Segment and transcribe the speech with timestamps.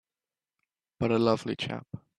[0.99, 1.85] But a lovely chap!